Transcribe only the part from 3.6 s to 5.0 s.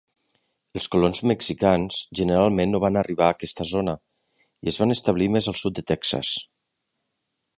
zona, i es van